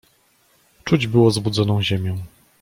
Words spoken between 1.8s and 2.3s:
ziemię."